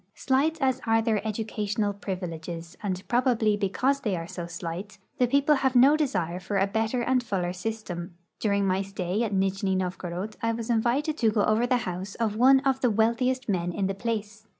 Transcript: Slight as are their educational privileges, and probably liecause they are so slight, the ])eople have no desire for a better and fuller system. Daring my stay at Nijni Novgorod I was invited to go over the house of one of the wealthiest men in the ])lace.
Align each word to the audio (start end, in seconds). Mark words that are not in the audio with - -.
Slight 0.15 0.59
as 0.59 0.81
are 0.87 0.99
their 0.99 1.21
educational 1.27 1.93
privileges, 1.93 2.75
and 2.81 3.07
probably 3.07 3.55
liecause 3.55 4.01
they 4.01 4.15
are 4.15 4.25
so 4.25 4.47
slight, 4.47 4.97
the 5.19 5.27
])eople 5.27 5.57
have 5.57 5.75
no 5.75 5.95
desire 5.95 6.39
for 6.39 6.57
a 6.57 6.65
better 6.65 7.03
and 7.03 7.21
fuller 7.21 7.53
system. 7.53 8.15
Daring 8.39 8.65
my 8.65 8.81
stay 8.81 9.21
at 9.21 9.31
Nijni 9.31 9.77
Novgorod 9.77 10.37
I 10.41 10.53
was 10.53 10.71
invited 10.71 11.19
to 11.19 11.29
go 11.29 11.43
over 11.45 11.67
the 11.67 11.77
house 11.85 12.15
of 12.15 12.35
one 12.35 12.61
of 12.61 12.81
the 12.81 12.89
wealthiest 12.89 13.47
men 13.47 13.71
in 13.71 13.85
the 13.85 13.97
])lace. 14.03 14.47